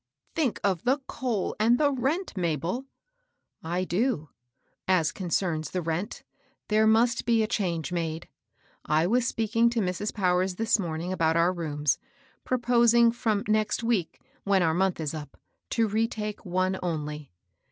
[0.35, 2.85] "Think of the coal and the rent, Mabd
[3.61, 4.29] I "*' I do.
[4.87, 6.23] As concerns the rent,
[6.69, 8.27] there must be a change made.
[8.83, 10.11] I was speaking to Mrs.
[10.11, 11.99] Powers this morning about our rooms,
[12.43, 15.37] proposing fi*om next week, when our month is up,
[15.69, 17.29] to retake one only.